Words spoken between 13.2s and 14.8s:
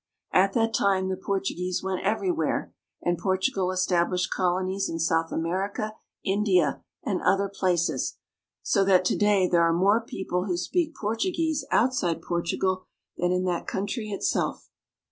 in that country itself.